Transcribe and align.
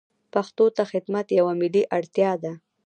پښتو 0.33 0.65
ته 0.75 0.83
خدمت 0.91 1.27
یوه 1.39 1.53
ملي 1.61 1.83
اړتیا 1.97 2.31
ده. 2.43 2.53